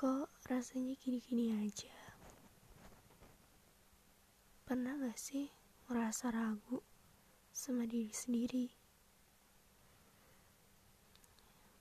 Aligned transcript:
Kok 0.00 0.48
rasanya 0.48 0.96
gini-gini 0.96 1.52
aja? 1.60 1.92
Pernah 4.64 4.96
gak 4.96 5.20
sih 5.20 5.52
merasa 5.92 6.32
ragu 6.32 6.80
sama 7.52 7.84
diri 7.84 8.08
sendiri? 8.08 8.72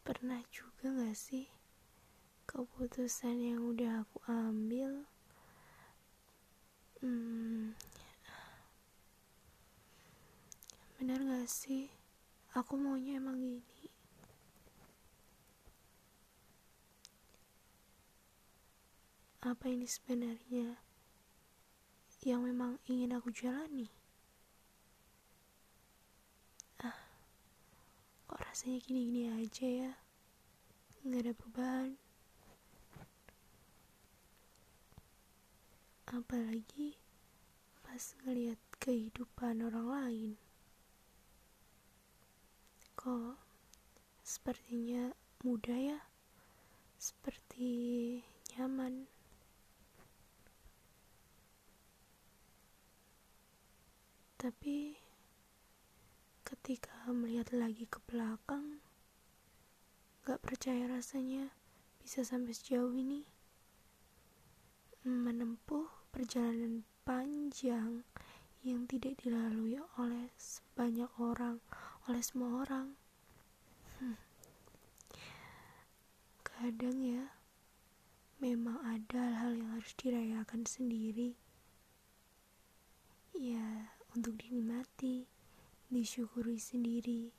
Pernah 0.03 0.43
juga 0.51 0.91
gak 0.99 1.15
sih 1.15 1.47
keputusan 2.43 3.39
yang 3.39 3.63
udah 3.63 4.03
aku 4.03 4.19
ambil 4.27 5.07
hmm, 6.99 7.71
bener 10.99 11.19
gak 11.23 11.47
sih 11.47 11.87
aku 12.51 12.75
maunya 12.75 13.15
emang 13.15 13.39
gini 13.39 13.98
apa 19.49 19.65
ini 19.65 19.89
sebenarnya 19.89 20.77
yang 22.21 22.45
memang 22.45 22.77
ingin 22.85 23.17
aku 23.17 23.33
jalani? 23.33 23.89
Ah, 26.85 26.93
kok 28.29 28.37
rasanya 28.45 28.77
gini-gini 28.85 29.25
aja 29.25 29.65
ya? 29.65 29.91
Nggak 31.01 31.21
ada 31.25 31.33
perubahan. 31.33 31.89
Apalagi 36.13 36.93
pas 37.81 38.13
ngeliat 38.21 38.61
kehidupan 38.77 39.65
orang 39.65 39.87
lain. 39.89 40.31
Kok 42.93 43.33
sepertinya 44.21 45.09
mudah 45.41 45.97
ya? 45.97 45.99
Seperti 47.01 47.73
nyaman. 48.53 49.18
Tapi 54.39 54.95
ketika 56.47 57.11
melihat 57.11 57.51
lagi 57.51 57.83
ke 57.83 57.99
belakang, 58.07 58.79
gak 60.23 60.39
percaya 60.39 60.87
rasanya 60.87 61.51
bisa 61.99 62.23
sampai 62.23 62.55
sejauh 62.55 62.95
ini. 62.95 63.27
Menempuh 65.03 65.91
perjalanan 66.15 66.87
panjang 67.03 68.07
yang 68.63 68.87
tidak 68.87 69.19
dilalui 69.19 69.75
oleh 69.99 70.31
sebanyak 70.39 71.11
orang, 71.19 71.59
oleh 72.07 72.23
semua 72.23 72.63
orang. 72.63 72.95
Hmm. 73.99 74.15
Kadang 76.47 77.03
ya, 77.03 77.35
memang 78.39 78.79
ada 78.87 79.19
hal-hal 79.19 79.59
yang 79.59 79.71
harus 79.75 79.91
dirayakan 79.99 80.63
sendiri. 80.63 81.35
Ya, 83.35 83.98
untuk 84.13 84.37
dinikmati, 84.37 85.25
disyukuri 85.89 86.61
sendiri, 86.61 87.33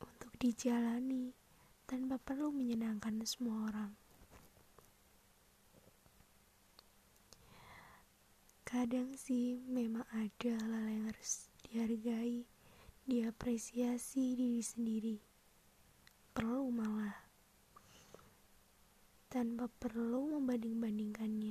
untuk 0.00 0.32
dijalani 0.40 1.36
tanpa 1.84 2.16
perlu 2.16 2.48
menyenangkan 2.48 3.20
semua 3.28 3.68
orang. 3.68 3.92
Kadang 8.64 9.12
sih 9.14 9.60
memang 9.68 10.08
ada 10.10 10.50
hal-hal 10.56 10.86
yang 10.88 11.04
harus 11.12 11.52
dihargai, 11.68 12.48
diapresiasi 13.04 14.34
diri 14.34 14.64
sendiri. 14.64 15.16
Perlu 16.32 16.72
malah 16.72 17.14
tanpa 19.28 19.68
perlu 19.68 20.40
membanding-bandingkannya 20.40 21.43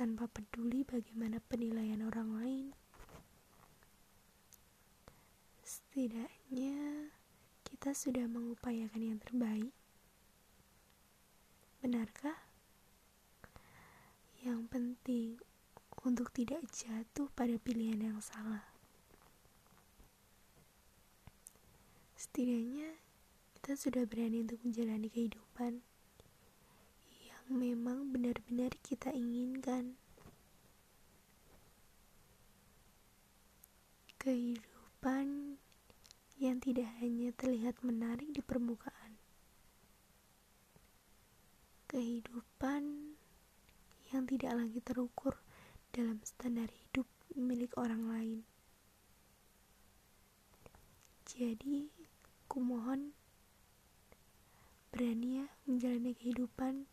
tanpa 0.00 0.24
peduli 0.32 0.80
bagaimana 0.80 1.44
penilaian 1.44 2.00
orang 2.08 2.40
lain. 2.40 2.66
Setidaknya 5.60 7.12
kita 7.68 7.92
sudah 7.92 8.24
mengupayakan 8.24 8.96
yang 8.96 9.20
terbaik. 9.20 9.76
Benarkah? 11.84 12.40
Yang 14.40 14.72
penting 14.72 15.28
untuk 16.00 16.32
tidak 16.32 16.64
jatuh 16.72 17.28
pada 17.36 17.60
pilihan 17.60 18.00
yang 18.00 18.24
salah. 18.24 18.64
Setidaknya 22.16 22.96
kita 23.60 23.76
sudah 23.76 24.08
berani 24.08 24.48
untuk 24.48 24.64
menjalani 24.64 25.12
kehidupan 25.12 25.84
memang 27.50 28.14
benar-benar 28.14 28.70
kita 28.78 29.10
inginkan. 29.10 29.98
Kehidupan 34.22 35.58
yang 36.38 36.62
tidak 36.62 36.86
hanya 37.02 37.34
terlihat 37.34 37.74
menarik 37.82 38.30
di 38.30 38.38
permukaan. 38.38 39.18
Kehidupan 41.90 43.18
yang 44.14 44.22
tidak 44.30 44.54
lagi 44.54 44.78
terukur 44.78 45.34
dalam 45.90 46.22
standar 46.22 46.70
hidup 46.70 47.10
milik 47.34 47.74
orang 47.74 48.06
lain. 48.06 48.40
Jadi, 51.26 51.90
kumohon 52.46 53.10
berani 54.94 55.42
ya 55.42 55.46
menjalani 55.66 56.14
kehidupan 56.14 56.86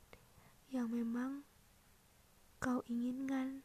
yang 0.67 0.91
memang 0.91 1.47
kau 2.59 2.83
inginkan. 2.91 3.63